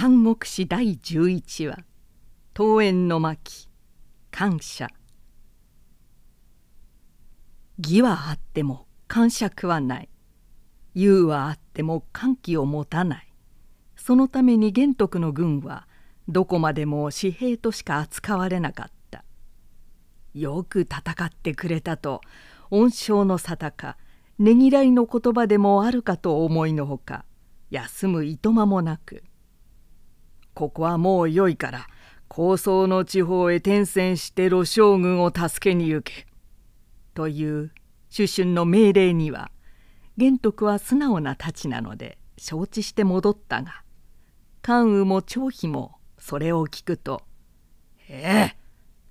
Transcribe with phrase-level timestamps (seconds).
[0.00, 1.84] 三国志第11話
[2.56, 3.68] 「桃園の巻。
[4.30, 4.88] 感謝」
[7.76, 10.08] 義はあっても感触はない。
[10.94, 13.30] 勇はあっても歓喜を持たない。
[13.94, 15.86] そのために玄徳の軍は
[16.28, 19.22] どこまでも紙幣としか扱われなかった。
[20.32, 22.22] よく戦ってくれたと
[22.70, 23.98] 恩賞の沙汰か
[24.38, 27.26] ねぎらいの言葉でもあるかと思いのほか
[27.68, 29.24] 休むいとまもなく
[30.54, 31.86] ここはもうよいから
[32.28, 36.26] 高層の地方へ転戦して露将軍を助けに行け」
[37.14, 37.72] という
[38.08, 39.50] 主春の命令には
[40.16, 43.82] 玄徳は素直な太刀なので承知して戻ったが
[44.62, 47.22] 関羽も張飛もそれを聞くと
[48.08, 48.56] 「ええ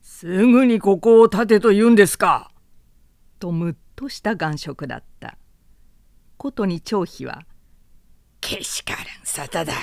[0.01, 2.51] すぐにここを立てと言うんですか!」
[3.39, 5.37] とむっとした眼色だった。
[6.37, 7.45] ことに張飛は
[8.39, 9.73] 「けしからん沙汰だ。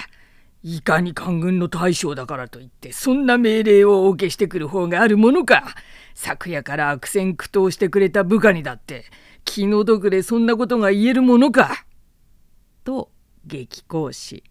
[0.69, 5.77] いかに官軍の大将だからといってそんな命令をお受けしてくる方があるものか。
[6.13, 9.05] 昨夜から悪戦苦闘してくれた部下にだって
[9.45, 11.85] 気の毒でそんなことが言えるものか」
[12.83, 13.13] と
[13.45, 14.43] 激高し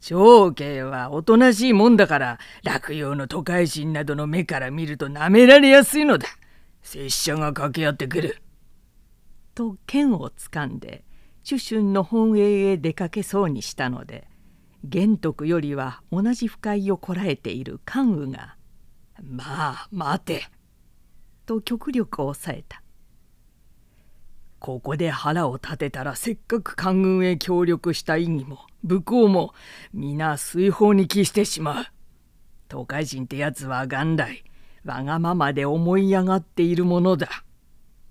[0.00, 6.26] 長兄はおとなしいもんだから落葉の都会人などの目から見るとなめられやすいのだ。
[6.80, 8.40] 拙者が掛け合ってくる。
[9.54, 11.04] と剣をつかんで
[11.42, 14.26] 主春の本営へ出かけそうにしたので
[14.88, 18.56] 玄徳よりは同じ不快をこらえている関羽が
[19.22, 20.44] 「まあ待て」
[21.46, 22.82] と極力抑えた。
[24.58, 29.54] ここで腹を立てたらせっかく官軍へ協力した意義も武功も
[29.92, 31.84] 皆水泡に帰してしまう。
[32.68, 34.44] 東海人ってやつは元来
[34.84, 37.28] わがままで思い上がっているものだ。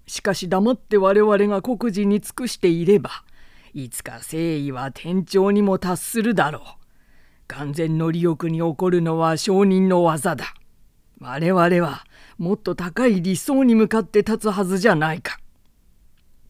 [0.07, 3.24] しかし黙って我々が国事に尽くしていれば
[3.77, 6.63] いつか誠意は天長にも達するだろう。
[7.47, 10.45] 完全の利欲に起こるのは商人の技だ。
[11.19, 12.05] 我々は
[12.37, 15.41] もっと高い理想に向かって立つはずじゃないか。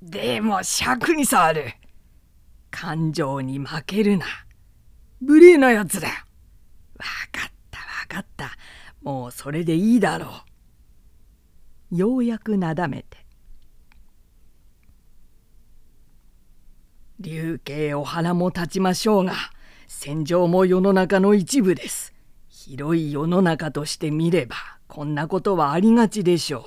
[0.03, 1.73] でも尺に触る。
[2.69, 4.27] 感情に負けるな。
[5.19, 6.07] 無礼なやつだ。
[6.07, 6.13] わ
[7.31, 8.51] かったわかった。
[9.01, 10.27] もうそれでいいだろ
[11.91, 11.97] う。
[11.97, 13.24] ようやくなだめて。
[17.19, 19.33] 流刑お花も立ちましょうが
[19.87, 22.13] 戦場も世の中の一部です。
[22.49, 24.55] 広い世の中として見れば
[24.87, 26.63] こんなことはありがちでしょう。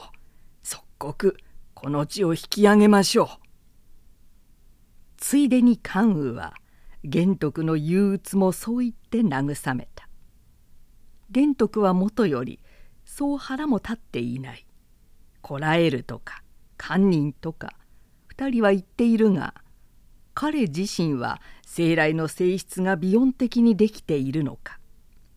[0.62, 1.36] 即刻
[1.74, 3.28] この地を引き上げましょう。
[5.18, 6.54] ついでに関羽は
[7.04, 10.08] 玄徳の憂鬱もそう言って慰めた。
[11.30, 12.58] 玄徳はもとより
[13.04, 14.66] そう腹も立っていない。
[15.42, 16.42] こらえるとか
[16.78, 17.74] 堪忍とか
[18.34, 19.52] 2人は言っているが
[20.40, 24.78] 彼自身は生来の性質が美音的にできているのか。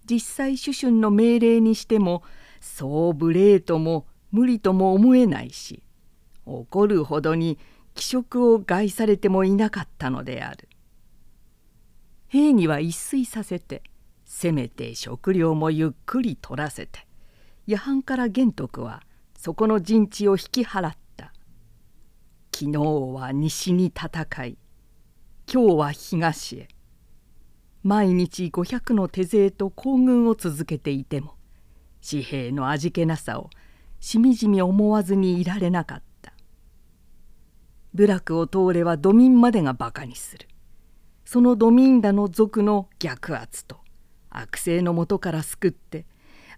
[0.07, 2.21] 実際主春の命令にしても
[2.59, 5.81] そう無礼とも無理とも思えないし
[6.45, 7.57] 怒るほどに
[7.95, 10.69] 気色を害されてもいなかったのである。
[12.27, 13.81] 兵には一睡させて
[14.23, 17.07] せめて食料もゆっくり取らせて
[17.65, 19.01] 夜半から玄徳は
[19.35, 21.33] そこの陣地を引き払った。
[22.53, 24.57] 昨日は西に戦い
[25.53, 26.69] 今日は東へ。
[27.83, 31.33] 毎日500の手勢と行軍を続けていても
[32.09, 33.49] 紙幣の味気なさを
[33.99, 36.31] しみじみ思わずにいられなかった。
[37.93, 40.47] 部落を通れば土民までがバカにする。
[41.25, 43.81] その土民らの族の逆圧と
[44.29, 46.05] 悪性のもとから救って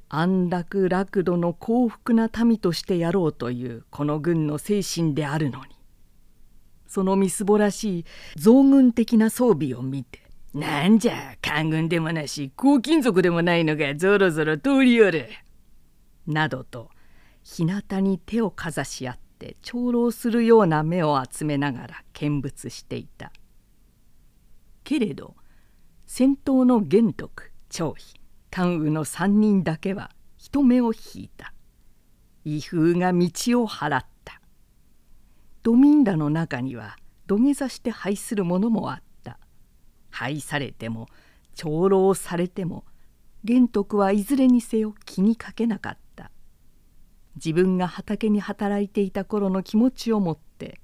[0.08, 5.72] 安楽楽土の幸福な民としてやろうというこの軍の精神であるのに。
[6.94, 8.06] そのみすぼらしい
[8.36, 10.22] 増軍的な装備を見て
[10.54, 15.28] なんじゃ官軍でもなし黄金族でもないのがぞろぞろ通りよる。
[16.28, 16.92] などと
[17.42, 23.32] 日向に手をかざし合って長老するような目を集めながら見物していた。
[24.84, 25.36] けれど
[26.06, 28.14] 先頭の玄徳張飛
[28.52, 31.56] 関羽の3人だけは人目を引いた。
[32.46, 33.17] 威風が道
[33.64, 34.13] を払った。
[35.64, 39.40] ドミンダの中には土下座して拝するものもあった。
[40.12, 41.08] 拝されても
[41.56, 42.84] 長老されても
[43.46, 46.32] 玄徳はいずれにせよ気にかけなかった。
[47.36, 50.82] 自分が畑に働いていた頃の気持ちをもって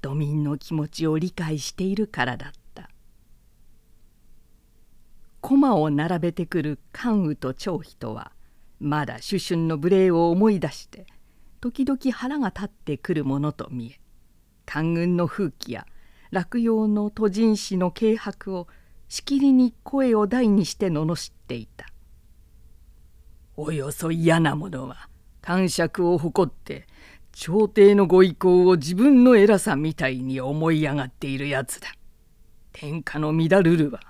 [0.00, 2.88] 土民の気持ちを理解しているからだった。
[5.42, 8.32] 駒を並べてくる関羽と張飛とは
[8.80, 11.06] まだ主春の無礼を思い出して
[11.60, 14.00] 時々腹が立ってくるものと見え
[14.66, 15.86] 官軍の風紀や
[16.30, 18.66] 落葉の都人誌の軽薄を
[19.08, 21.86] しきりに声を大にして罵っていた
[23.56, 25.08] およそ嫌なものは
[25.40, 26.86] 感触を誇って
[27.32, 31.88] 朝廷のご意向を自分の偉さみたいに思い上がっているやつだ。
[32.72, 34.00] 天下の乱るるは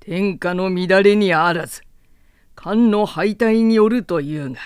[0.00, 1.82] 天下の乱れにあらず
[2.54, 4.58] 漢の敗退によるというが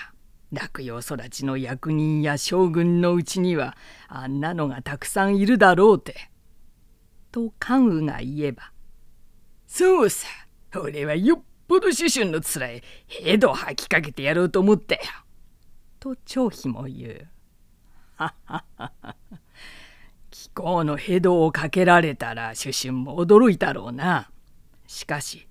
[0.51, 3.77] 落葉育ちの役人や将軍のうちには
[4.07, 6.31] あんなのがたくさんいるだろうて。
[7.31, 8.73] と関羽が言えば
[9.65, 10.27] 「そうさ
[10.75, 15.01] 俺はよっぽど主春のつらいヘドを吐きかけてやろうと思ったよ。
[15.99, 17.27] と張飛も言う。
[18.15, 19.15] はははは。
[20.29, 24.29] 気候のヘドをかけられたら主春も驚いたろうな。
[24.87, 25.47] しかし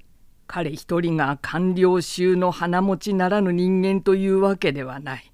[0.52, 5.32] 彼一人が官僚衆の花持ちならぬ人間というわけではない。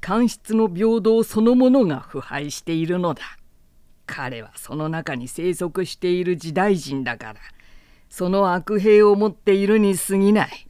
[0.00, 3.22] 官室の平等そのものが腐敗しているのだ。
[4.06, 7.34] 彼はその中に生息している時代人だから
[8.08, 10.66] その悪兵を持っているに過ぎない。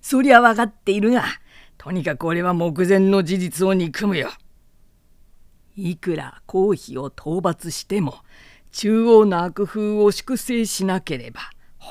[0.00, 1.24] そりゃ分かっているが、
[1.78, 4.30] とにかく俺は目前の事実を憎むよ。
[5.74, 8.18] いくら公費を討伐しても、
[8.70, 11.40] 中央の悪風を粛清しなければ、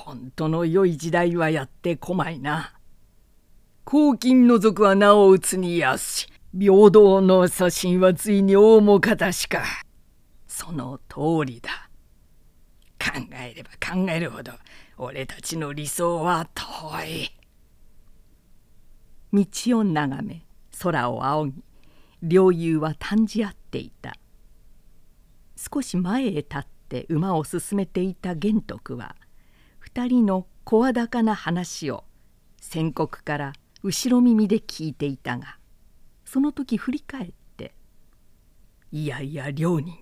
[0.03, 2.73] 本当の良い時代はやってこまいな。
[3.85, 6.27] 公金の族は名を打つにやし、
[6.57, 9.63] 平等の写真はついに大もかたしか。
[10.47, 11.89] その通りだ。
[12.99, 14.51] 考えれば考えるほど
[14.97, 16.63] 俺たちの理想は遠
[17.05, 17.31] い
[19.33, 20.45] 道を眺め
[20.81, 21.63] 空を仰ぎ
[22.23, 24.15] 両友は嘆じ合っていた
[25.55, 29.15] 少し前へ立って馬を進めていた玄徳は
[29.97, 32.03] 二人の声高な話を
[32.59, 35.57] 先刻から後ろ耳で聞いていたが
[36.25, 37.73] その時振り返って
[38.91, 39.95] 「いやいや両人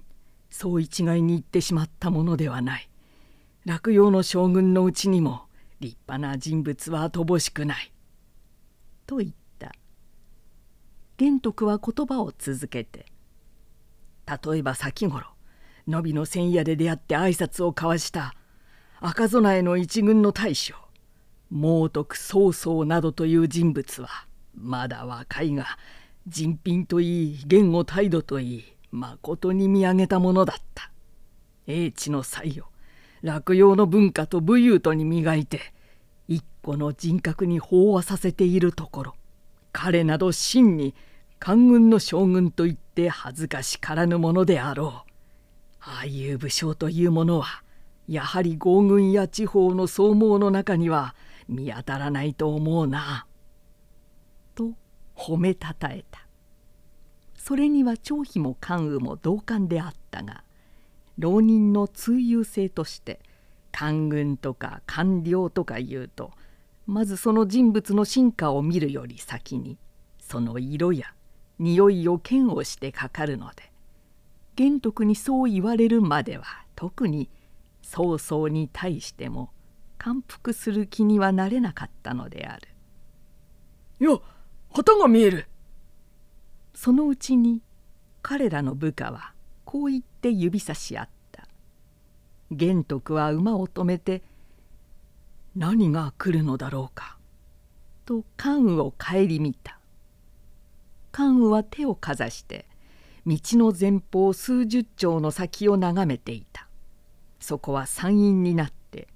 [0.50, 2.90] そう一概に言ってしまったものではない。
[3.66, 5.44] 落葉の将軍のうちにも
[5.80, 7.94] 立派な人物は乏しくない」
[9.06, 9.74] と言った
[11.18, 13.06] 玄徳は言葉を続けて
[14.26, 15.28] 「例えば先頃
[15.88, 18.34] 野比の千夜で出会って挨拶を交わした
[19.06, 20.76] 赤備えの一軍の大将
[21.50, 24.08] 猛徳曹操などという人物は
[24.56, 25.78] まだ若いが
[26.26, 30.90] 人品といい言語態度といいまことに見上げたものだった。
[31.68, 32.68] 英知の才を
[33.24, 35.60] 落葉の文化と武勇とに磨いて
[36.30, 39.16] 一個の人格に飽和させているところ。
[39.74, 40.96] 彼など真に
[41.40, 45.12] 官軍の将軍といって恥ずかしからぬものであろう。
[45.82, 47.64] ああいう武将というものは
[48.08, 51.16] やはり豪軍や地方の総網の中には
[51.48, 53.26] 見当たらないと思うな」
[54.56, 54.74] と
[55.16, 56.28] 褒めたたえた。
[57.44, 60.46] それには張飛も関羽も同感であったが
[61.18, 63.20] 浪人の通遊性として
[63.74, 66.32] 官軍とか官僚とか言うと
[66.86, 69.78] まずその人物の進化を見るより先に
[70.20, 71.14] その色や
[71.60, 73.74] 匂いを嫌悪してかかるので
[74.56, 76.46] 玄徳にそう言われるまでは
[76.76, 77.30] 特に
[77.94, 79.52] 曹操に対しても
[80.00, 82.68] 感服する気にはなれなかったのである。
[84.02, 84.18] いや
[84.72, 85.48] 旗が見える。
[86.74, 87.62] そのうちに
[88.24, 91.48] 彼らの部下はこう言って指さし合った。
[92.50, 94.24] 玄徳は馬を止めて
[95.56, 97.20] 「何が来るのだろうか」
[98.06, 99.80] と関羽を顧みた。
[101.12, 102.66] 関羽は手をかざして
[103.28, 106.53] 道の前方数十丁の先を眺めていた
[107.44, 109.10] そこは山陰になって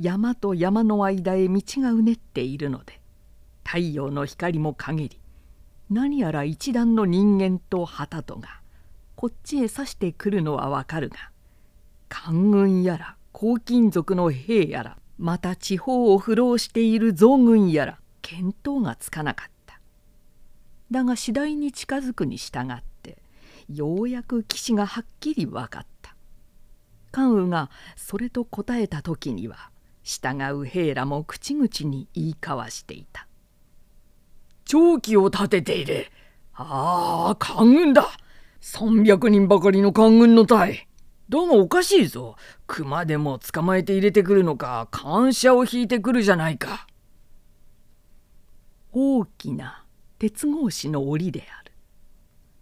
[0.00, 2.98] 山と山の間へ道がうねっているので
[3.62, 5.20] 太陽の光も陰り
[5.90, 8.62] 何やら一段の人間と旗とが
[9.16, 11.16] こっちへ指してくるのはわかるが
[12.08, 19.78] 官軍やら黄金族の兵やらまた地方を浮浪している増軍やら見当がつかなかった。
[20.90, 23.18] だが次第に近づくに従って
[23.68, 25.93] ようやく岸がはっきり分かった。
[27.14, 29.70] 関羽がそれと答えた時には
[30.02, 33.28] 従う兵らも口々に言い交わしていた
[34.64, 36.06] 「長期を立てている
[36.54, 38.10] ああ官軍だ
[38.64, 40.88] 300人ばかりの官軍の隊。
[41.28, 42.36] どうもおかしいぞ。
[42.66, 46.86] 熊でも捕まえて入れてくるのか、感謝を引いてくるじゃないか。
[48.90, 49.84] 大きな
[50.18, 51.72] 鉄格子の檻である。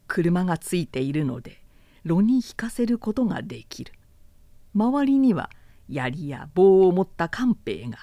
[0.08, 1.62] 車がついているので、
[2.02, 3.92] 炉に引かせることができる。
[4.74, 5.50] 周りには
[5.88, 7.98] 槍や棒を持った官兵が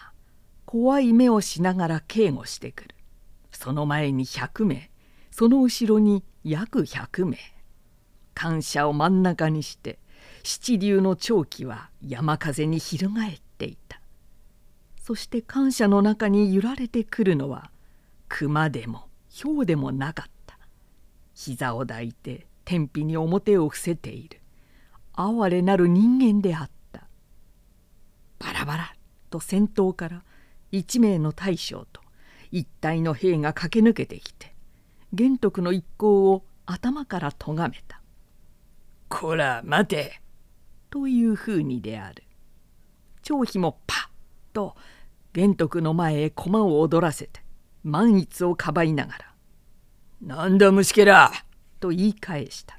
[0.65, 2.95] 怖い目をしながら警護してくる。
[3.51, 4.91] その前に100名、
[5.31, 7.37] その後ろに約100名。
[8.39, 9.99] 感謝を真ん中にして
[10.43, 13.99] 七流の長期は山風に翻っていた
[15.03, 17.69] そして感謝の中に揺られてくるのは
[18.29, 20.57] 熊でも豹でもなかった
[21.33, 24.38] 膝を抱いて天日に表を伏せている
[25.21, 27.07] 哀れなる人間であった。
[28.39, 28.95] バラバラ。
[29.29, 30.23] と先頭から
[30.71, 32.01] 一名の大将と
[32.51, 34.55] 一体の兵が駆け抜けてきて
[35.13, 38.01] 玄徳の一行を頭から咎めた
[39.07, 40.21] 「こら待て!」
[40.89, 42.23] というふうにである。
[43.21, 44.75] 張飛もパッと
[45.33, 47.43] 玄徳の前へ駒を踊らせて
[47.83, 49.33] 万一をかばいながら
[50.21, 51.31] 「なんだ虫けら!」
[51.79, 52.78] と言い返した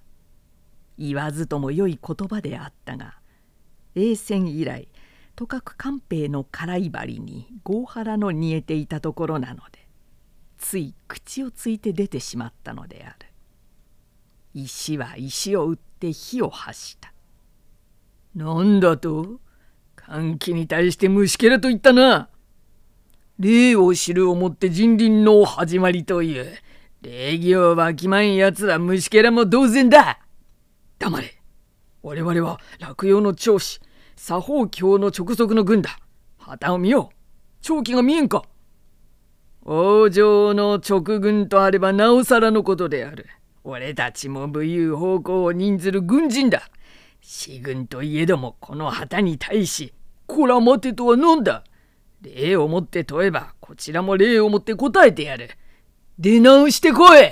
[0.99, 3.15] 言わずとも良い言葉であったが
[3.95, 4.89] 栄戦以来
[5.37, 9.87] とかく官兵の辛い針に合原の煮えていたところなので
[10.59, 13.27] つい口をついて出てしまったのである。
[14.53, 17.13] 石は石を打って火を発した。
[18.35, 19.41] なんだと？
[19.97, 22.29] 歓喜に対して虫けらと言ったな。
[23.39, 26.53] 礼を知るをもって人倫の始まりという
[27.01, 30.19] 礼儀をわきまんやつは虫けらも同然だ。
[31.01, 31.35] 黙れ。
[32.03, 33.81] 我々は落葉の長子
[34.17, 35.99] 左方教の直属の軍だ。
[36.39, 37.17] 旗を見よう。
[37.63, 38.45] 長期が見えんか。
[39.63, 43.27] 王城の直軍とあればなおさらのことである。
[43.65, 46.71] 俺たちも武勇方向を任ずる軍人だ。
[47.23, 49.93] 士軍といえどもこの旗に対し
[50.27, 51.65] こら待てとは何だ。
[52.21, 55.49] 礼をもって問えばこちらも礼をもって答えてやる。
[56.19, 57.31] 出直してこい。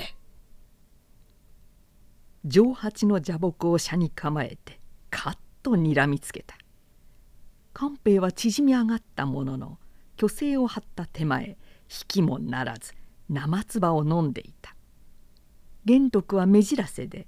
[2.48, 6.56] 上八の蛇木を車に構えてカッとにらみつけた。
[7.74, 9.78] 官兵は縮み上がったものの
[10.18, 11.56] 虚勢を張った手前引
[12.08, 12.94] きもならず
[13.28, 14.74] 生唾を飲んでいた。
[15.84, 17.26] 玄徳は目じらせで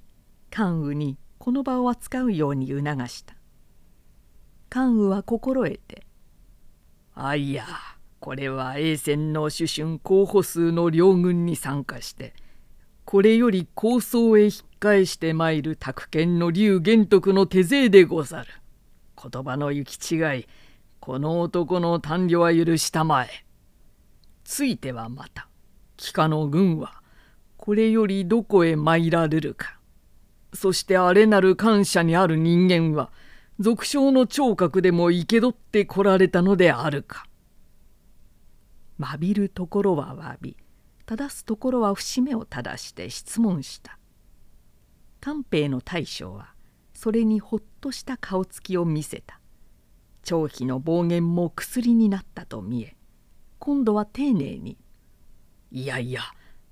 [0.51, 3.35] 関羽にこの場を扱うように促した。
[4.71, 6.07] 関羽は心得て
[7.15, 7.67] 「あいや
[8.21, 12.35] これは栄戦の主春候補数の両軍に参加して
[13.11, 18.47] これより構想へ引っ返してまいる宅建の竜玄徳の手勢でござる。
[19.21, 20.47] 言葉の行き違い
[21.01, 23.29] この男の短慮は許したまえ
[24.45, 25.49] ついてはまた
[25.97, 27.03] 帰化の軍は
[27.57, 29.81] これよりどこへ参られるか
[30.55, 33.11] そしてあれなる感謝にある人間は
[33.59, 37.27] 俗称の聴覚でも生け取ってこられたのであるか。
[39.01, 40.57] 詫びるところは詫び
[41.11, 43.99] 正すところは節目を正して質問した。
[45.21, 46.55] 官兵の大将は
[46.95, 49.41] それにほっとした顔つきを見せた
[50.23, 52.97] 張飛の暴言も薬になったと見え
[53.59, 54.79] 今度は丁寧に
[55.73, 56.23] 「いやいや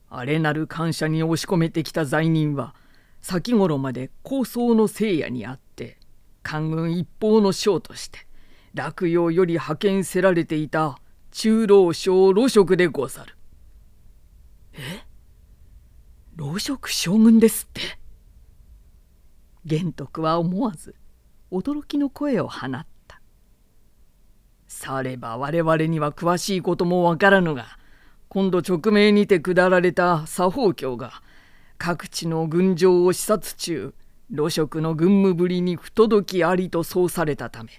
[0.08, 2.76] あれなる感謝に押し込めてきた罪人は
[3.20, 5.98] 先頃まで高僧の聖夜にあって
[6.44, 8.20] 官軍一方の将として
[8.72, 11.00] 落葉より派遣せられていた
[11.32, 13.37] 中老将露職でござる。
[14.78, 15.04] え？
[16.36, 17.80] 老職将軍ですって。
[19.64, 20.94] 玄徳は思わず
[21.50, 23.20] 驚きの声を放った。
[24.68, 27.78] されば我々には詳しいこともわからぬが
[28.28, 31.22] 今度直命にて下られた左方教が
[31.78, 33.94] 各地の軍場を視察中
[34.34, 37.70] 露食の軍務ぶりに不届きありとそうされたため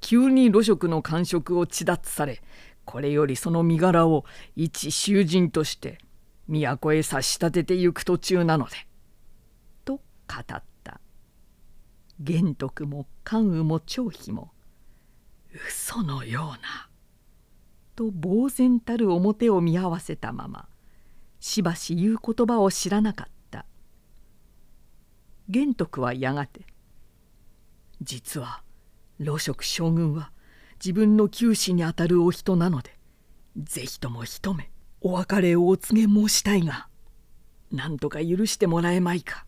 [0.00, 2.42] 急に露食の官職を地奪され
[2.84, 4.24] これよりその身柄を
[4.56, 5.98] 一囚人として
[6.60, 8.76] 都へ差し立ててゆく途中なので。
[9.84, 10.00] と語
[10.38, 11.00] った
[12.20, 14.52] 玄徳も関羽も張飛も
[15.66, 16.88] 嘘のような
[17.96, 20.68] と呆然たる表を見合わせたまま
[21.40, 23.66] しばし言う言葉を知らなかった
[25.48, 26.66] 玄徳はやがて
[28.02, 28.62] 「実は
[29.18, 30.32] 老職将軍は
[30.76, 32.98] 自分の九死にあたるお人なので
[33.56, 34.71] 是非とも一目
[35.04, 36.88] お別れをお告げ申したいが
[37.72, 39.44] 何とか許してもらえまいか」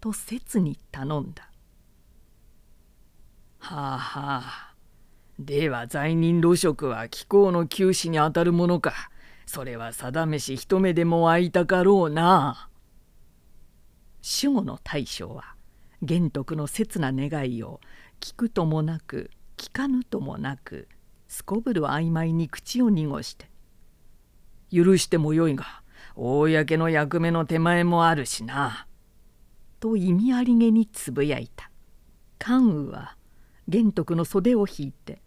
[0.00, 1.50] と切に頼んだ
[3.58, 4.74] はあはあ。
[5.38, 9.10] では罪人露職は貴公の九死にあたるものか。
[9.46, 12.68] それは定めし一目でも会いたかろうな。
[14.42, 15.54] 守護の大将は
[16.02, 17.80] 玄徳の切な願いを
[18.20, 20.88] 聞くともなく聞かぬともなく
[21.28, 23.49] すこぶる曖昧に口を濁して
[24.72, 25.82] 「許してもよいが
[26.16, 28.86] 公の役目の手前もあるしな」
[29.80, 31.70] と意味ありげにつぶやいた。
[32.38, 33.16] 関羽は
[33.68, 35.22] 玄徳の袖を引いて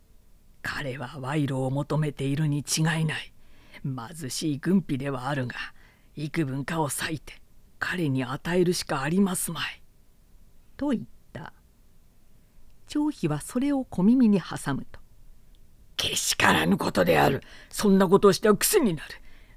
[0.62, 3.32] 「彼は賄賂を求めているに違いない。
[3.84, 5.56] 貧しい軍費ではあるが
[6.16, 7.42] 幾分かを割いて
[7.78, 9.82] 彼に与えるしかありますまい」
[10.76, 11.52] と言った。
[12.86, 15.00] 張飛はそれを小耳に挟むと
[16.08, 19.08] 「けしからぬことであるそんなことをしては癖になる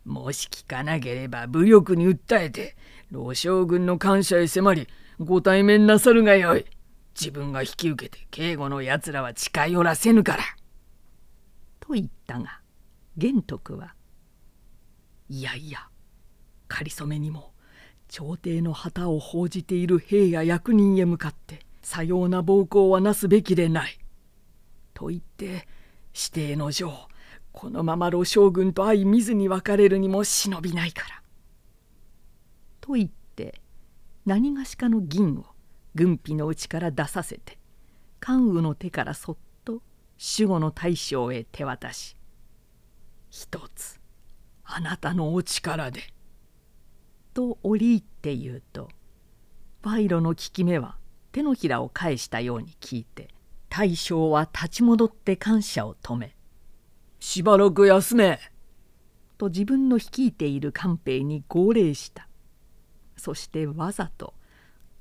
[0.06, 2.76] もし聞かなければ武力に訴えて
[3.12, 4.88] 老将軍の感謝へ迫り
[5.20, 6.66] ご対面なさるがよい
[7.20, 10.44] 自分が引き受けて警護のやつらは近寄らせぬから。
[11.80, 12.60] と言ったが
[13.18, 13.96] 玄徳は
[15.30, 15.80] いやいや
[16.68, 17.54] 仮初めにも
[18.08, 23.98] 朝廷の旗を報じている兵や役人へ向かってさような暴行はなすべきでない。
[24.94, 25.68] と言って
[26.18, 26.92] 指定の上
[27.52, 31.22] このまま老将軍と相見ずに別れるにも忍びないから。
[32.82, 33.62] と言って
[34.26, 35.46] 何がしかの銀を
[35.94, 37.60] 軍費の内から出させて
[38.20, 39.82] 関羽の手からそっと
[40.38, 42.16] 守護の大将へ手渡し
[43.30, 44.00] 「一つ
[44.64, 46.02] あなたのお力で」
[47.34, 48.90] と折り入って言うと
[49.84, 50.98] 賄賂の効き目は
[51.32, 53.28] 手のひらを返したように聞いて
[53.70, 56.36] 大将は立ち戻って感謝を止め
[57.20, 58.40] 「しばらく休め」
[59.38, 62.28] と自分の率いている官兵に号令した。
[63.16, 64.34] そしてわざと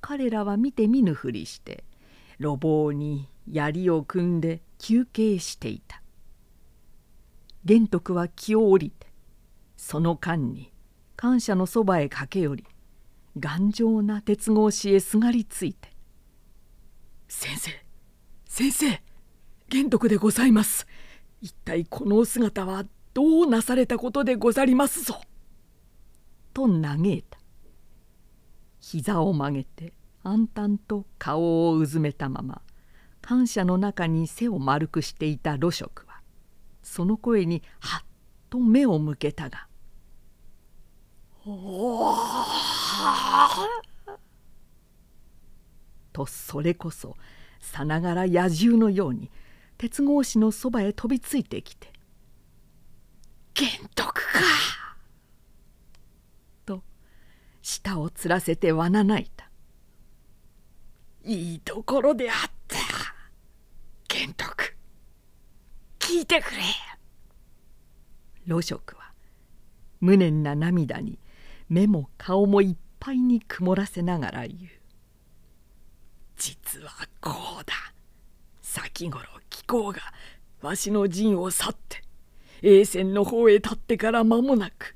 [0.01, 1.85] 彼らは見て見ぬふりして
[2.39, 6.03] 路傍に槍を組んで休憩していた。
[7.65, 9.07] 玄徳は気を降りて
[9.77, 10.73] その間に
[11.17, 12.65] 感謝のそばへ駆け寄り
[13.39, 15.91] 頑丈な鉄格子へすがりついて
[17.29, 17.86] 「先生
[18.57, 19.03] 先生
[19.69, 20.87] 玄徳でございます。
[21.43, 25.21] 一体このお姿はどうなされたことでござりますぞ」
[26.55, 27.39] と嘆いた。
[28.81, 32.63] 膝を曲げて暗淡と顔をうずめたまま
[33.21, 36.23] 感謝の中に背を丸くしていた露食は
[36.83, 38.07] その声にはっ
[38.49, 39.69] と目を向けたが
[41.45, 42.17] おお
[46.15, 47.19] とそれこそ
[47.67, 49.31] さながら野獣のように
[49.77, 51.93] 鉄格子のそばへ飛びついてきて
[53.55, 54.41] 「玄徳か!」
[56.65, 56.83] と
[57.61, 59.51] 舌をつらせてわなないた
[61.25, 62.77] 「いいところであった
[64.09, 64.75] 玄徳
[65.99, 66.63] 聞いてくれ!」
[68.47, 69.13] 露食は
[70.01, 71.19] 無念な涙に
[71.69, 74.71] 目も顔もいっぱいに曇らせながら言う
[76.37, 77.75] 実はこうだ。
[78.63, 80.01] 先頃貴公が
[80.61, 82.03] わしの陣を去って
[82.63, 84.95] 栄泉の方へ立ってから間もなく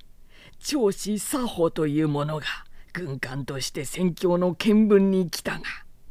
[0.59, 2.44] 長子作法という者が
[2.92, 5.61] 軍艦として戦況の見聞に来たが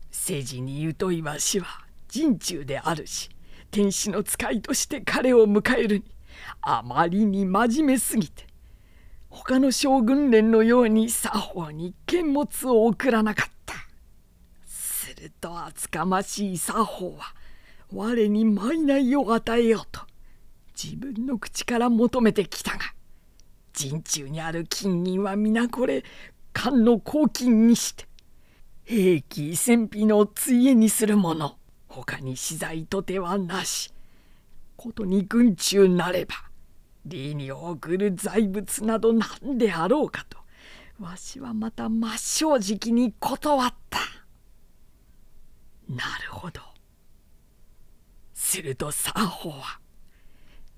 [0.10, 1.68] 世事に疎いわしは
[2.08, 3.30] 陣中であるし
[3.70, 6.04] 天使の使いとして彼を迎えるに
[6.62, 8.48] あまりに真面目すぎて
[9.30, 13.89] 他の将軍連のように作法に剣物を送らなかった。
[15.20, 17.36] すると厚かましい作法は
[17.94, 20.00] 我に賄を与えようと
[20.82, 22.80] 自分の口から求めてきたが
[23.74, 26.06] 陣中にある金銀は皆これ
[26.54, 28.06] 官の公金にして
[28.86, 31.58] 兵器戦費のついえにするもの
[31.90, 33.94] 他に資材とてはなし
[34.78, 36.36] ことに軍中なれば
[37.06, 40.38] 利に送る財物など何であろうかと
[41.02, 44.19] わしはまた真正直に断った。
[45.90, 46.62] なるほど。
[48.34, 49.80] すると作法は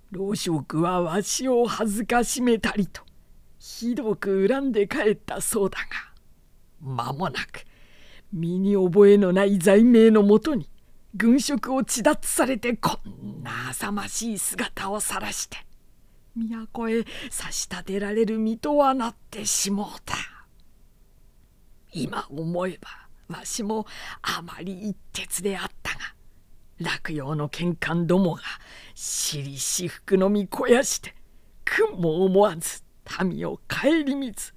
[0.09, 3.01] 老職はわしを恥ずかしめたりと
[3.59, 5.85] ひどく恨んで帰ったそうだが
[6.81, 7.63] 間もなく
[8.33, 10.67] 身に覚えのない罪名のもとに
[11.15, 15.57] 軍職を治奪されてこんな浅ましい姿を晒して
[16.35, 20.15] 都へ差し立てられる身とはなってしもうた。
[21.93, 23.00] 今思えば
[23.31, 23.85] わしも
[24.21, 25.99] あまり一徹であったが
[26.79, 28.41] 落葉の玄関どもが
[28.95, 31.13] 私利私服のみ肥やして
[31.65, 32.83] 君も思わず
[33.23, 34.53] 民を顧みず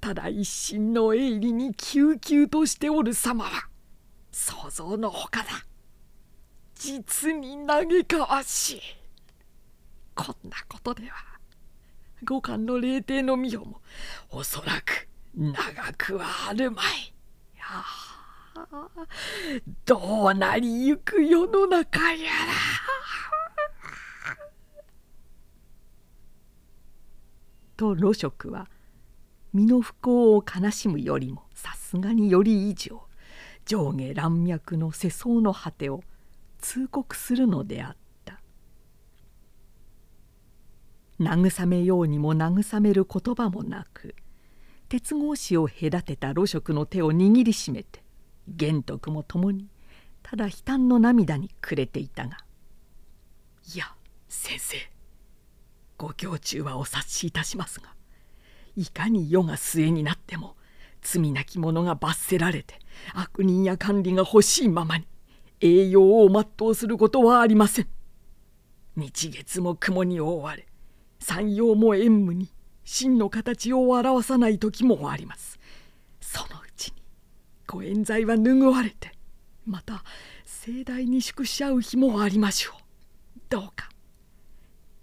[0.00, 3.68] ただ一心の営利に救急としておる様は
[4.32, 5.66] 想像のほかだ。
[6.74, 8.80] 実に嘆かわしい。
[10.14, 11.16] こんなことでは
[12.24, 13.80] 五感の霊帝の御代も
[14.30, 15.54] おそらく長
[15.96, 17.12] くはあるまい。
[17.58, 17.64] や
[19.84, 22.36] どうなりゆく世の中やら。
[27.76, 28.68] と露食は
[29.54, 33.02] 身の不幸を悲しむよりもさすがにより以上
[33.64, 36.02] 上下乱脈の世相の果てを
[36.58, 38.40] 通告するのであった
[41.18, 44.14] 慰めようにも慰める言葉もなく
[44.90, 48.02] 鉄格子を隔てた露食の手を握りしめて
[48.50, 49.68] 玄徳も共に
[50.22, 52.38] ただ悲嘆の涙に暮れていたが
[53.74, 53.94] 「いや
[54.28, 54.76] 先生
[55.96, 57.94] ご胸中はお察しいたしますが
[58.76, 60.56] いかに世が末になっても
[61.02, 62.78] 罪なき者が罰せられて
[63.14, 65.06] 悪人や管理が欲しいままに
[65.60, 67.88] 栄養を全うすることはありません。
[68.96, 70.66] 日月も雲に覆われ
[71.18, 72.50] 山陽も縁夢に
[72.84, 75.58] 真の形を表さない時もあります。
[76.20, 76.60] その
[77.70, 79.12] ご冤罪は拭われて
[79.64, 80.02] また
[80.44, 82.74] 盛大に祝し合う日もありましょう。
[83.48, 83.88] どうか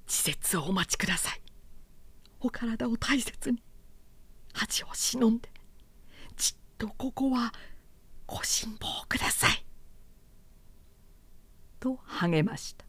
[0.05, 1.41] 季節をお待ちください。
[2.41, 3.63] お体を大切に
[4.51, 5.49] 恥を忍んで
[6.35, 7.53] じっとここは
[8.25, 9.65] ご辛抱ください。
[11.79, 12.85] と励ました。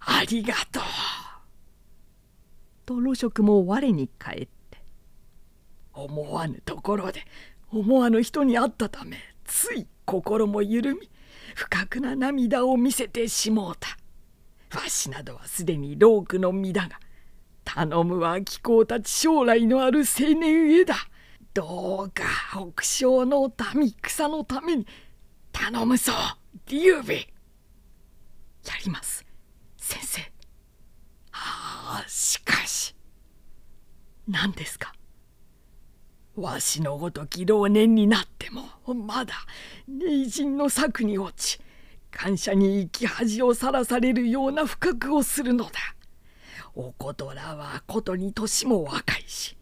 [0.00, 0.82] ありがとう。
[2.84, 4.84] と露食も我に返って
[5.94, 7.24] 思わぬところで
[7.70, 11.10] 思わぬ人に会ったためつい心も緩み
[11.54, 13.96] 不覚な涙を見せてしもうた。
[14.78, 16.98] わしなどはすでに老苦の身だが
[17.64, 20.96] 頼むは貴公たち将来のある青年へだ。
[21.52, 22.24] どうか
[22.74, 24.86] 北昇の民草のために
[25.52, 26.12] 頼むぞ
[26.66, 27.16] 劉備。
[27.16, 27.26] や
[28.84, 29.24] ります
[29.76, 30.20] 先生。
[31.32, 32.94] ああしかし。
[34.26, 34.92] 何ですか？
[36.36, 38.62] わしのごとき老年になっても
[38.94, 39.34] まだ
[39.86, 41.60] 名人の策に落ち
[42.10, 45.72] 感謝に生き恥をさらされるような深くをするのだ。
[46.74, 49.56] おことらはことに年も若いし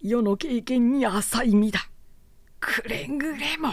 [0.00, 1.88] 世の経験に浅い身だ。
[2.60, 3.70] くれぐれも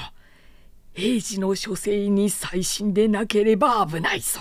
[0.94, 4.40] 平治の書生に細心でなければ危ないぞ。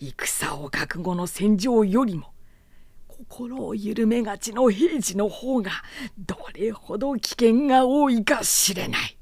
[0.00, 2.32] 戦を覚悟の戦場よりも
[3.28, 5.70] 心を緩めがちの平治の方が
[6.18, 9.18] どれほど危険が多いか知れない。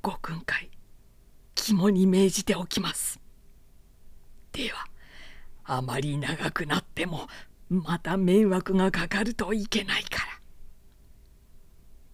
[0.00, 0.70] ご訓戒
[1.54, 3.20] 肝に銘じておきます。
[4.52, 4.86] では
[5.64, 7.26] あまり長くなっても
[7.68, 10.36] また迷惑がかかるといけないから。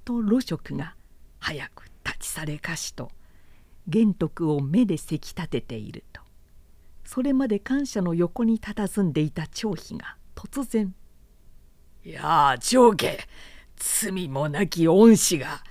[0.04, 0.96] と露食が
[1.38, 3.10] 早く立ち去れかしと
[3.86, 6.22] 玄徳を目でせき立てていると
[7.04, 10.94] それまで感謝の横に佇んでいた張飛が突然
[12.04, 13.18] 「いやあ長家
[13.76, 15.62] 罪もなき恩師が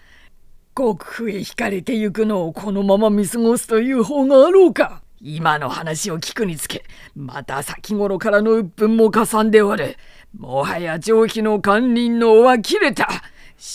[0.76, 5.04] 極不へ惹かれてゆくのをこのまま見過ごすという方があろうか。
[5.24, 6.84] 今の話を聞くにつけ
[7.16, 9.96] また先頃からの鬱憤もかさんでおる。
[10.36, 13.08] もはや長飛の官人の尾は切れた。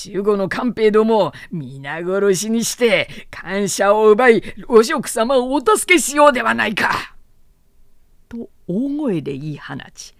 [0.04, 7.14] 守護の官兵ども皆殺しにして感謝を奪いお職様をお助けしようではないか。
[8.28, 10.14] と大声で言い放ち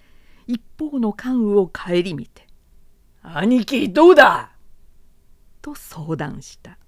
[0.47, 2.47] 一方の関羽を顧みて
[3.23, 4.53] 「兄貴どうだ!」
[5.61, 6.79] と相談した。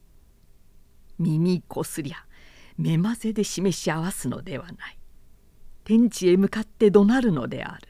[1.19, 2.17] 耳こすりゃ
[2.77, 4.99] 目まぜで示し合わすのではない。
[5.83, 7.89] 天地へ向かって怒鳴るのである。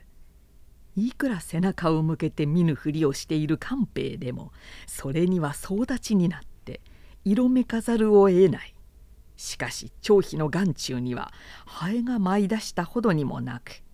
[0.96, 4.52] いくら背中を向けて見ぬふりをしている官兵でも
[4.86, 6.80] それには総立ちになって
[7.24, 8.74] 色めかざるを得ない。
[9.36, 11.32] しかし張飛の眼中には
[11.66, 13.82] ハエが舞い出したほどにもなく「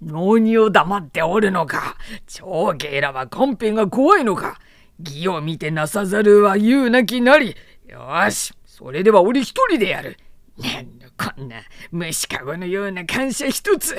[0.00, 1.96] 何を黙っておるのか。
[2.26, 4.58] 長兄らは官兵が怖いのか。
[4.98, 7.56] 義を見てなさざるは言うなきなり。
[7.86, 10.16] よしそれでは俺一人でやる。
[10.58, 11.56] なんだこんな
[11.90, 13.96] 虫かごのような感謝一つ」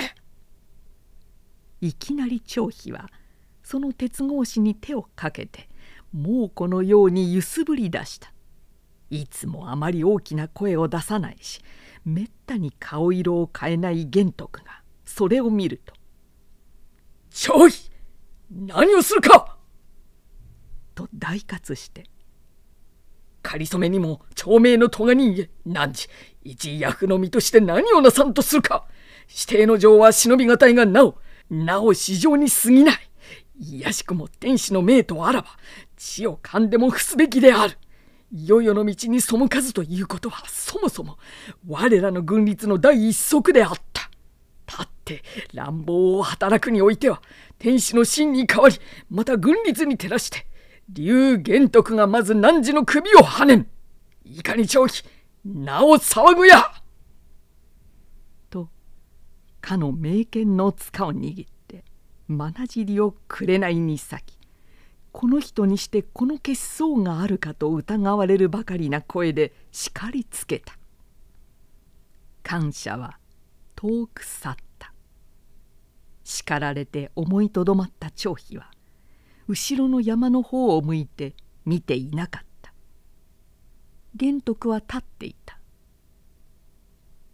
[1.81, 3.09] いきなり張飛は
[3.63, 5.67] その鉄格子に手をかけて
[6.13, 8.31] 猛虎のように揺すぶり出した。
[9.09, 11.61] いつもあまり大きな声を出さないし
[12.05, 14.80] めったに顔色を変えない玄徳が
[15.11, 15.93] それを見ると
[17.29, 17.91] 「張飛
[18.49, 19.57] 何をするか!」
[20.95, 22.05] と大喝して
[23.43, 26.09] 「かりそめにも長命の咎人へ汝
[26.43, 28.85] 一役の身として何をなさんとするか
[29.29, 31.17] 指定の情は忍びがたいがなお
[31.49, 33.09] なお市場に過ぎない
[33.59, 35.49] いやしくも天使の命とあらば
[35.97, 37.77] 血を噛んでも伏すべきである
[38.31, 41.17] いよいよの道に背かずということはそもそも
[41.67, 44.10] 我らの軍律の第一則であった！
[44.71, 47.21] たって乱暴を働くにおいては
[47.57, 48.79] 天使の真に代わり
[49.09, 50.45] また軍律に照らして
[50.89, 53.67] 竜玄徳がまず汝の首をはねん。
[54.25, 55.03] いかに長期
[55.45, 56.71] なお騒ぐや！
[58.49, 58.69] と
[59.59, 61.83] かの名犬の塚を握って
[62.27, 64.37] まなじりを紅に裂き
[65.11, 70.77] この人にしてこの血相があるかと疑われるばかりな声で叱りつけた。
[72.43, 73.17] 感謝は
[73.81, 74.93] 遠く去った。
[76.23, 78.69] 叱られて思いとどまった張飛は
[79.47, 81.33] 後ろの山の方を向いて
[81.65, 82.75] 見ていなかった。
[84.13, 85.57] 玄徳は立っていた。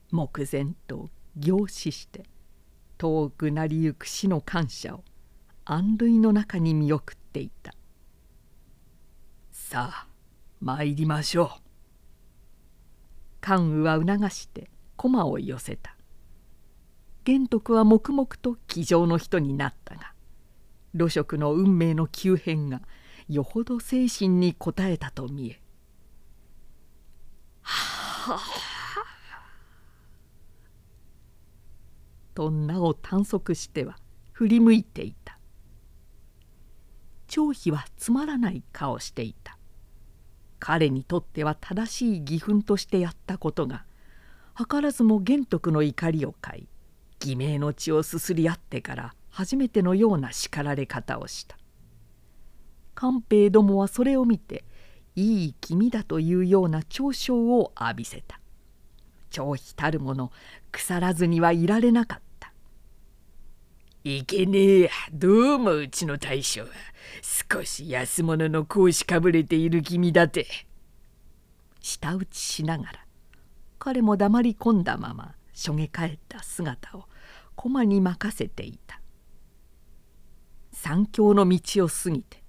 [0.10, 2.24] 目前と凝視して
[2.98, 5.04] 遠くなりゆく死の感謝を
[5.66, 7.74] 安類の中に見送っていた。
[9.52, 10.08] さあ
[10.62, 11.50] 参りましょう。
[13.42, 15.97] 関羽は促して駒を寄せた。
[17.28, 20.14] 玄徳は黙々と騎乗の人になったが
[20.96, 22.82] 露食の運命の急変が
[23.28, 25.62] よほど精神に応えたと見え
[27.64, 28.40] 「はあ」
[32.34, 33.98] と名を探索しては
[34.32, 35.38] 振り向いていた。
[37.28, 39.58] 張飛はつまらない顔していた。
[40.60, 43.84] 彼にとっては正しい義憤としてやったことが
[44.56, 46.70] 図らずも玄徳の怒りを買い
[47.20, 51.58] 偽名の血をすすり合ってから初めてのような叱られ方をした。
[52.96, 54.64] 官兵どもはそれを見て
[55.16, 58.40] いい気味だというような嘲笑を浴びせた。
[59.30, 60.32] 張飛たるもの
[60.72, 62.52] 腐らずにはいられなかった。
[64.04, 66.62] いけねえやどうもうちの大将。
[66.62, 66.68] は
[67.52, 70.48] 少し安物の格子かぶれている気味だて。
[71.82, 73.06] 舌打ちしながら
[73.80, 77.06] 彼も黙り込んだまましょげ返った姿を
[77.56, 79.02] 駒に任せていた。
[80.72, 82.44] 三峡の道を過ぎて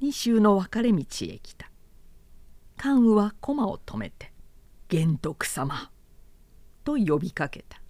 [0.00, 1.68] 二州の分かれ道へ来た。
[2.76, 4.32] 関羽は駒を止めて
[4.88, 5.90] 「玄徳様」
[6.84, 7.82] と呼びかけた。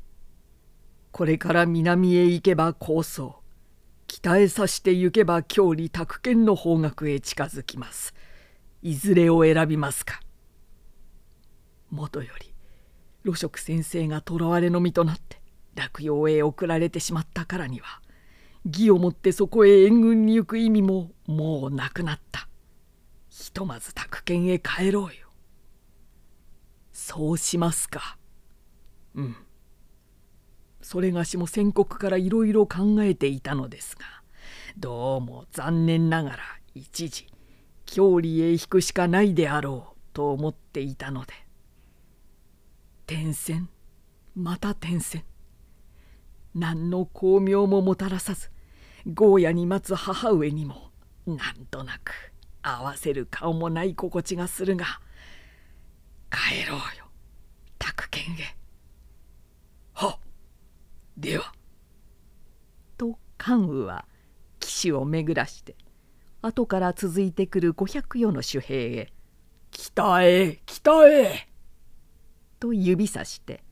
[1.12, 3.42] これから南へ行けば高層
[4.06, 8.14] 北へ指して行けば郷里宅建の方角へ近づきます。
[8.80, 10.22] いずれを選びますか。
[11.90, 12.55] もとより。
[13.26, 15.42] 露食先生が囚われの身となって
[15.74, 18.00] 落葉へ送られてしまったからには
[18.64, 22.48] 義をもってそこへ援軍に行く意味ももうなくなった。
[23.28, 25.10] ひとまず宅建へ帰ろうよ。
[26.92, 28.16] そうしますか。
[29.14, 29.36] うん。
[30.80, 34.04] それがしも宣告からいろいろ考えていたのですが
[34.78, 36.38] どうも残念ながら
[36.76, 37.26] 一時
[37.86, 41.32] 郷里へ引くしかないであろうと思っていたので
[43.08, 43.68] 転戦
[44.34, 45.22] また転戦
[46.56, 48.50] 何の巧妙ももたらさず
[49.06, 50.90] ゴーヤに待つ母上にも
[51.24, 54.86] なんとなく合わせる顔もない心地がするが
[56.32, 57.06] 帰ろうよ
[57.78, 58.56] 宅建へ。
[59.92, 60.18] は
[61.16, 61.52] では。
[62.98, 64.04] と関羽は
[64.58, 65.76] 騎手を巡らして
[66.42, 69.12] 後から続いてくる五百余の守兵へ
[69.70, 71.48] 「北へ北へ!」
[72.58, 73.62] と指さして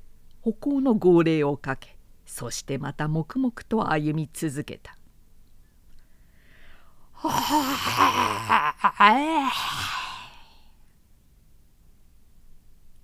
[0.40, 4.97] 歩行の号令をかけそしてまた黙々と歩み続けた。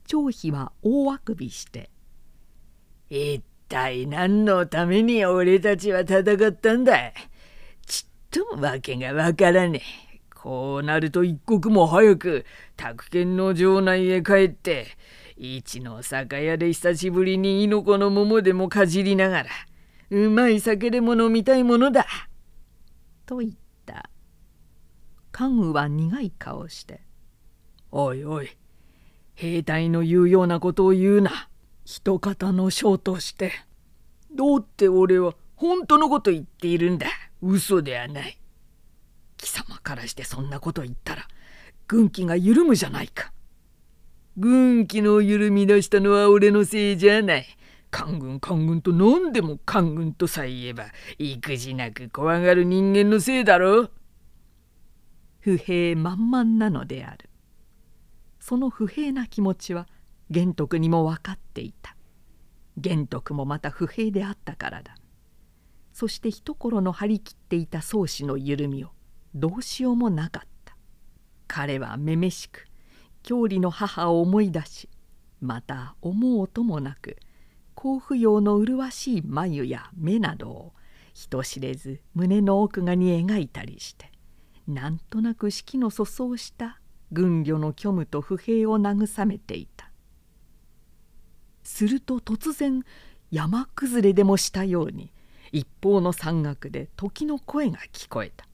[0.07, 1.88] 張飛は大あくびして
[3.09, 7.12] 「一体何のために俺たちは戦ったんだ
[7.87, 10.11] ちっとも訳がわからねえ。
[10.35, 14.87] こうなると一刻も早く宅建の城内へ帰って
[15.42, 19.50] 一の酒屋で久しぶりに猪子の桃でもかじりながら
[20.11, 22.07] うまい酒でも飲みたいものだ。
[23.24, 23.53] と言っ
[23.87, 24.11] た。
[25.33, 27.00] 関羽は苦い顔して
[27.90, 28.50] 「おいおい
[29.35, 31.48] 兵隊の言うようなことを言うな
[31.87, 33.53] 一方の将として
[34.31, 37.07] どうって俺は本当のこと言っているんだ
[37.40, 38.38] 嘘ではない
[39.38, 41.26] 貴様からしてそんなこと言ったら
[41.88, 43.33] 軍紀が緩むじゃないか
[44.40, 47.46] 軍紀の緩み出したのは俺のせいじゃない。
[47.90, 50.87] 官軍官軍と何でも官軍とさえ言えば
[51.18, 53.90] 育児なく怖がる人間のせいだろ
[55.40, 57.29] 不平満々なのである。
[58.38, 59.87] その不平な気持ちは
[60.31, 61.94] 玄徳にも分かっていた。
[62.79, 64.94] 玄徳もまた不平であったからだ。
[65.92, 68.92] そして一頃の張り切っていた宗師の緩みを
[69.35, 70.79] どうしようもなかった。
[71.46, 72.70] 彼はめめしく
[73.23, 74.89] 郷里の母を思い出し
[75.41, 77.17] また思うともなく
[77.75, 80.73] 甲府用の麗しい眉や目などを
[81.15, 84.11] 人知れず胸の奥がに描いたりして
[84.67, 86.79] なんとなく四季の粗相した
[87.13, 89.91] 軍旅の虚無と不平を慰めていた
[91.63, 92.83] すると突然
[93.31, 95.13] 山崩れでもしたように
[95.53, 98.47] 一方の山岳で時の声が聞こえた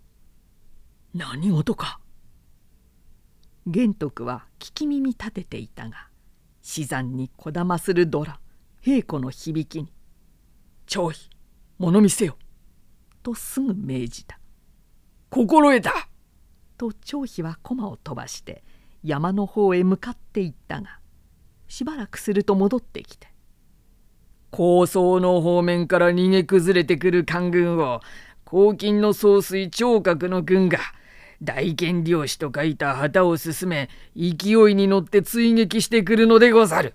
[1.14, 2.00] 「何事か?」
[3.66, 6.08] 玄徳は聞き耳立てていたが
[6.60, 8.38] 死山にこだまするドラ
[8.82, 9.90] 平子の響きに
[10.86, 11.30] 「張飛
[11.78, 12.36] 物見せよ」
[13.22, 14.38] とすぐ命じた
[15.30, 16.08] 「心得た!」
[16.76, 18.62] と張飛は駒を飛ばして
[19.02, 20.98] 山の方へ向かっていったが
[21.66, 23.32] しばらくすると戻ってきて
[24.52, 28.02] 「高層の方面から逃げ崩れてくる官軍を
[28.44, 30.80] 黄金の総帥聴覚の軍が
[31.44, 36.94] 大剣漁師と書いた旗を進め勢いに乗って追撃してくるのでござる。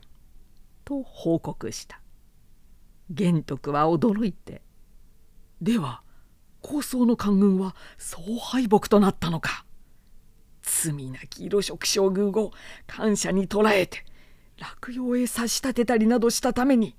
[0.84, 2.02] と報告した。
[3.10, 4.62] 玄徳は驚いて
[5.62, 6.04] 「では
[6.62, 9.66] 高僧の官軍は総敗北となったのか」
[10.62, 12.52] 罪なき色色将軍を
[12.86, 14.06] 感謝に捕らえて
[14.60, 16.96] 落葉へ差し立てたりなどしたために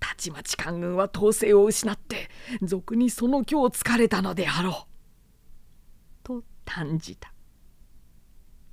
[0.00, 2.28] たちまち官軍は統制を失って
[2.62, 4.91] 俗にその今日疲れたのであろう。
[6.74, 7.32] と嘆じた。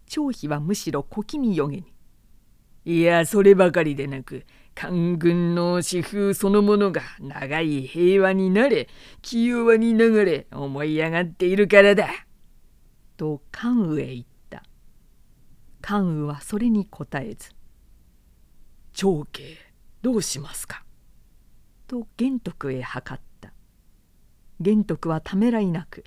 [0.08, 1.94] 張飛はむしろ小気味よげに
[2.86, 8.88] 「いやそればかりでなく官軍の私風そのものが長い平和になれ
[9.22, 12.10] 清和に流れ思い上がっているからだ」
[13.18, 14.64] と関羽へ言った
[15.82, 17.52] 関羽はそれに答えず
[18.94, 19.44] 「長兄
[20.02, 20.84] どうしますか?」
[21.86, 23.54] と玄徳へ諮った
[24.60, 26.04] 玄徳はためらいなく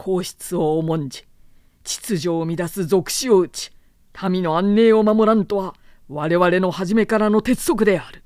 [0.00, 1.26] 皇室を重んじ
[1.84, 3.70] 秩序を乱す俗死を打ち
[4.30, 5.74] 民の安寧を守らんとは
[6.08, 8.22] 我々の初めからの鉄則である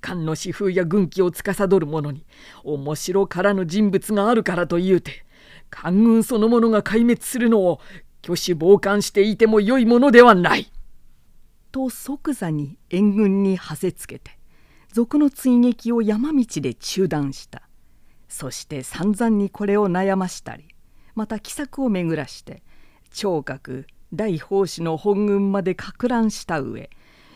[0.00, 2.24] 漢の私風や軍紀を司る者に
[2.62, 5.26] 面白からぬ人物があるからというて
[5.68, 7.80] 官軍そのものが壊滅するのを
[8.22, 10.72] 挙手傍観していてもよいものではない。
[11.70, 14.38] と即座に援軍にはせつけて
[14.90, 17.68] 賊の追撃を山道で中断した
[18.28, 20.73] そして散々にこれを悩ましたり
[21.14, 22.62] また奇策を巡らして
[23.10, 26.90] 聴覚大法師の本軍までか乱した上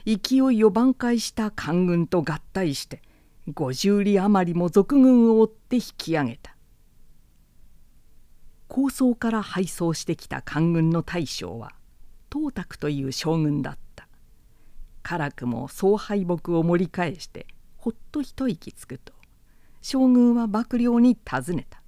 [0.05, 3.03] 勢いを挽回した官軍と合体して
[3.49, 6.55] 50里余りも賊軍を追って引き上げた。
[8.69, 11.73] 高僧から敗走してきた官軍の大将は
[12.31, 14.09] 東卓という将軍だった。
[15.03, 17.47] 辛くも総敗北を盛り返して
[17.79, 19.15] ほっと一息つくと
[19.81, 21.81] 将軍は幕僚に尋ねた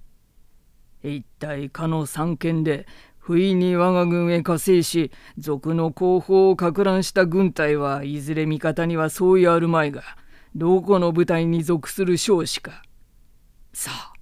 [1.03, 2.85] 一体かの三県で
[3.17, 10.03] 不意に我が軍へ加勢し賊の後方をか乱した軍隊はいずれ味方には相違あるまいが
[10.55, 12.83] どこの部隊に属する将士か。
[13.73, 14.13] さあ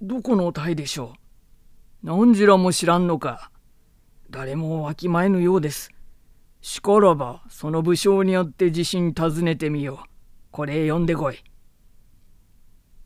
[0.00, 1.14] どこの隊でしょ
[2.02, 2.06] う。
[2.06, 3.50] 何時らも知らんのか。
[4.30, 5.90] 誰もわきまえぬようです。
[6.60, 10.08] しからばその武将によって自信尋ねてみよう。
[10.50, 11.42] これ呼んでこい。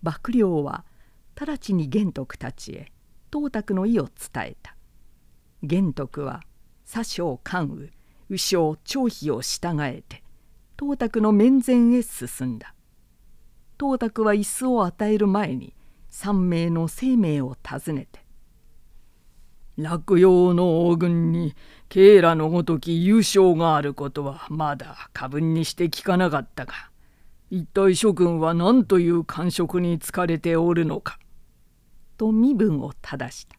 [0.03, 0.85] 幕僚は
[1.35, 2.93] 直ちに玄徳たちへ。
[3.33, 4.77] 東卓の意を伝えた。
[5.63, 6.43] 玄徳は
[6.85, 7.91] 左将関羽
[8.29, 10.23] 右将張飛を従えて
[10.79, 12.75] 東卓の面前へ進んだ。
[13.79, 15.75] 東卓は椅子を与える前に
[16.11, 18.21] 三名の生命を尋ねて
[19.79, 21.55] 落葉の王軍に
[21.89, 26.75] 慶良のごとき優勝があることはまだ過分にして聞かなかったが
[27.51, 31.19] 一体諸君は何という感触に疲れておるのか。
[32.21, 33.57] と身分を正した。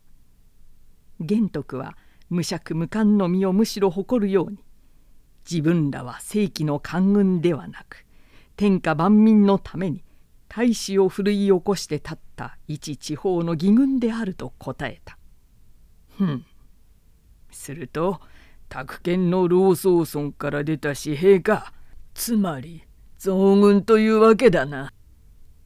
[1.19, 1.97] 玄徳は
[2.29, 4.59] 無釈無冠の身をむしろ誇るように
[5.49, 8.05] 自分らは正規の官軍ではなく
[8.55, 10.03] 天下万民のために
[10.47, 15.17] 大使を奮い起こして立った一地方の義軍であると答えた。
[16.15, 16.45] ふん。
[17.49, 18.21] すると
[18.69, 21.73] 宅建の老宗村から出た紙幣か
[22.13, 22.83] つまり
[23.17, 24.93] 増軍というわけだな。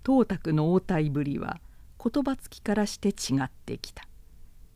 [0.05, 1.60] 東卓の応対ぶりは
[2.08, 4.08] 言葉つきからして違ってきた。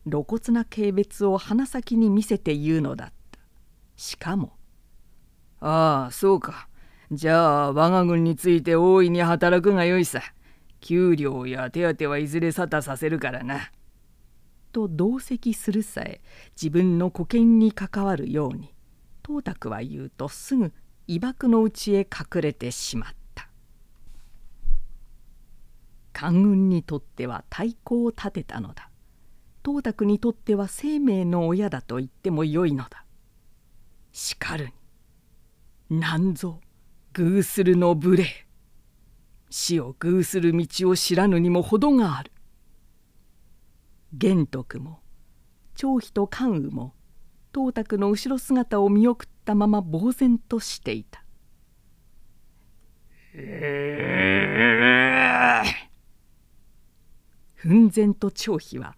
[0.08, 3.38] 露骨な軽蔑を鼻先に見せて言うのだった。
[3.96, 4.56] しかも
[5.60, 6.68] 「ああそうか。
[7.12, 10.22] じゃあ我が軍について大いに働くがよいさ。
[10.80, 13.70] 給料や手当はいずれ沙汰させるからな。
[14.72, 16.20] と同席するさえ
[16.52, 18.72] 自分の保険に関わるように
[19.26, 20.72] 東卓は言うとすぐ
[21.06, 23.19] 威爆のうちへ隠れてしまった
[26.12, 28.90] 官軍にとっては太鼓を立てたのだ。
[29.64, 33.04] 東卓にとっては生命の親だと言ってもよいのだ。
[34.12, 34.70] しかる
[35.90, 36.60] になんぞ
[37.12, 38.24] 偶するの無礼。
[39.50, 42.32] 死を偶する道を知らぬにも程がある。
[44.12, 45.00] 玄徳も
[45.74, 46.94] 張飛と関羽も
[47.54, 51.24] 東卓の後ろ姿を見送ったまま呆然としていた。
[57.62, 58.96] 奮然と張飛は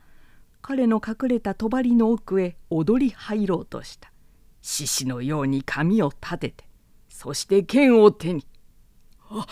[0.60, 4.12] 彼の隠れた帳の奥へ踊り入ろうとした。
[4.60, 6.64] 獅子のように髪を立てて
[7.08, 8.46] そして剣を手に
[9.28, 9.44] 「あ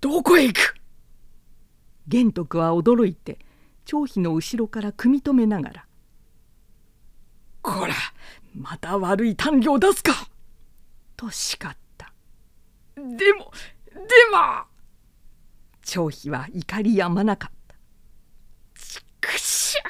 [0.00, 0.74] どこへ行く?」
[2.08, 3.38] 玄徳は驚いて
[3.84, 5.86] 張飛の後ろから組み止めながら
[7.60, 7.94] 「こら
[8.54, 10.30] また悪い短慮を出すか!」
[11.16, 12.14] と叱った
[12.96, 14.00] 「でもで
[14.32, 14.64] も！
[15.82, 17.53] 張飛は怒りやまなかった。
[17.53, 17.53] ち
[19.26, 19.82] くしゃ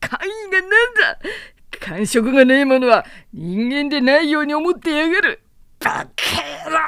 [0.00, 0.18] 官
[0.48, 1.18] 位がなんだ。
[1.78, 5.42] 感触がないものは人間でないように思ってやがる。
[5.78, 6.78] バカ野郎。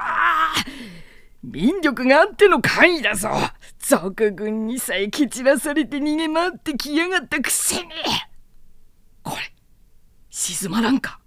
[1.43, 3.31] 民力があっての官位だぞ。
[3.79, 7.83] 賊軍にさえ蹴散らされて逃げ回ってきやがったくせに。
[9.23, 9.53] これ
[10.31, 11.21] 静まらんか？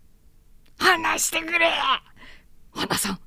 [0.78, 1.70] 話してくれ。
[2.72, 3.20] 花さん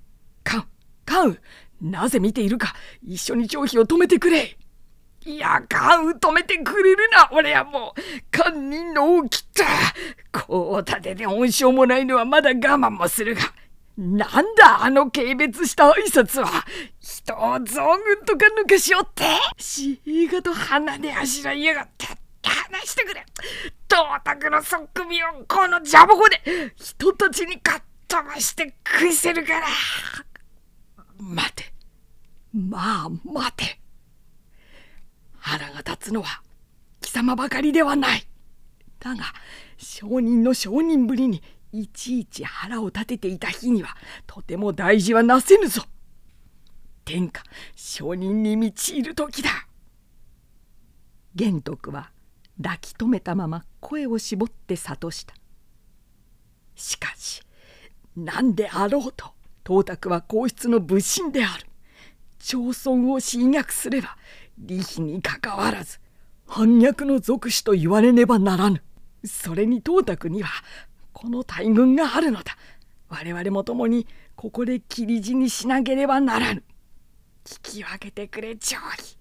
[0.44, 0.68] カン
[1.04, 1.38] カン
[1.80, 4.56] なぜ見ているか一緒に張飛を止めてくれ。
[5.26, 8.00] いや、カン止めてくれるな、俺はもう、
[8.30, 9.64] 堪忍の大きった。
[10.46, 13.42] こう立てて恩賞もないのはまだ我慢もするが、
[13.96, 16.64] なんだあの軽蔑した挨拶は。
[17.00, 19.24] 人を雑軍とか抜かしおって。
[19.58, 22.06] シーガと鼻であしらいやがって。
[22.42, 23.26] 話してくれ。
[23.90, 26.72] 東卓のそっくみをこのジャボコで。
[26.76, 29.66] 人たちにかっ飛ばして食いせるから。
[31.18, 31.72] 待て。
[32.54, 33.77] まあ待て。
[35.48, 36.42] 腹が立つのは
[37.00, 38.28] 貴様ばかりではない。
[39.00, 39.24] だが
[39.78, 41.42] 証人の証人ぶりに
[41.72, 43.96] いちいち腹を立てていた日には
[44.26, 45.82] とても大事はなせぬぞ。
[47.06, 47.42] 天下
[47.74, 49.50] 証人に満ちる時だ。
[51.34, 52.10] 玄徳は
[52.62, 55.34] 抱き留めたまま声を絞って諭した。
[56.74, 57.42] しかし
[58.14, 59.32] 何であろうと
[59.64, 61.64] 董卓は皇室の武神である。
[62.38, 64.16] 朝村を侵略すれば
[64.58, 66.00] 利費にかかわらず
[66.46, 68.82] 反逆の属種と言われねばならぬ。
[69.24, 70.48] それに董卓には
[71.12, 72.56] この大軍があるのだ。
[73.08, 76.62] 我々も共にここで切り死にしなければならぬ。
[77.44, 79.18] 聞き分けてくれ長飛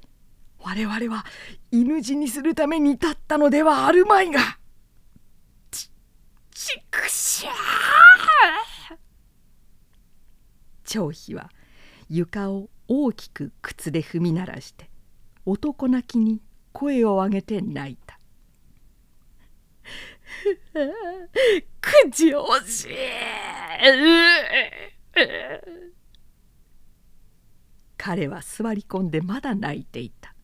[0.59, 1.25] 我々は
[1.71, 4.39] 犬死にするために立ったのではあるまいが。
[5.71, 5.89] ち
[6.53, 7.51] ちくしゃ
[10.85, 11.51] 長飛は
[12.09, 14.89] 床を大きく靴で踏み鳴らして
[15.49, 16.41] 男泣きに
[16.73, 18.19] 声を上げて泣いた。
[21.79, 22.87] 口惜しい
[27.95, 30.35] 彼は座り込んでまだ泣いていた。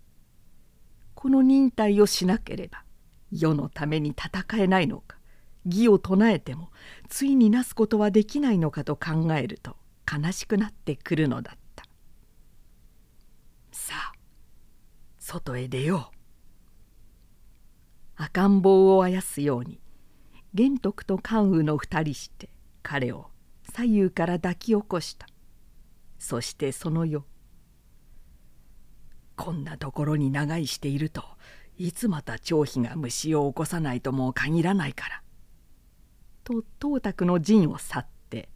[1.15, 2.85] この忍耐をしなければ
[3.29, 5.17] 世のために戦えないのか
[5.65, 6.71] 義を唱えても
[7.09, 9.75] ついになすことはできないのかと考えると
[10.09, 11.83] 悲しくなってくるのだった。
[13.73, 14.12] さあ
[15.33, 16.11] 外へ出よ
[18.19, 19.79] う赤ん坊をあやすように
[20.53, 22.51] 玄徳と関羽の二人して
[22.83, 23.31] 彼を
[23.73, 25.25] 左右から抱き起こした
[26.19, 27.25] そしてその夜
[29.35, 31.23] こんなところに長居していると
[31.79, 35.23] いつまた張飛が虫を起こさないとも限らないから。
[36.43, 38.49] と董卓の陣を去って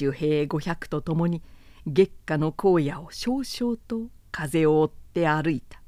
[0.00, 1.42] 守兵500と共に
[1.84, 5.79] 月下の荒野を少々と風を追って歩いた。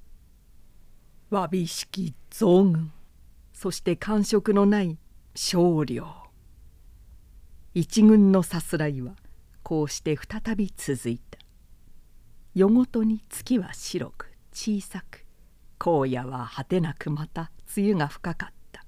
[1.33, 2.93] わびしき増軍
[3.55, 4.99] そして感触のない
[5.35, 6.07] 少量。
[7.72, 9.14] 一軍のさすらいは
[9.62, 11.39] こうして再び続いた。
[12.55, 15.24] 夜ごとに月は白く小さく
[15.78, 18.85] 荒野は果てなくまた梅雨が深かった。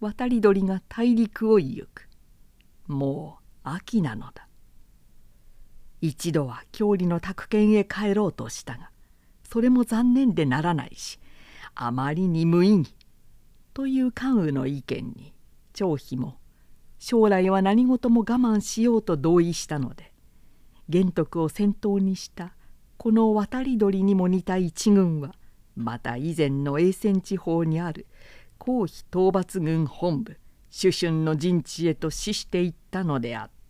[0.00, 2.10] 渡り鳥が大陸を行く。
[2.88, 4.48] もう秋なのだ。
[6.02, 8.90] 一度は郷里の宅建へ帰ろうとしたが
[9.52, 11.18] それも残念でならないし
[11.74, 12.94] あまりに無意義
[13.74, 15.32] という関羽の意見に
[15.72, 16.38] 張飛も
[16.98, 20.12] 将来は何事も我慢しようと同意したので
[20.88, 22.54] 玄徳を先頭にした
[22.96, 25.34] この渡り鳥にも似た一軍は
[25.74, 28.06] また以前の永泉地方にある
[28.58, 30.36] 皇妃討伐軍本部
[30.70, 33.61] 主春の陣地へと死していったのであった。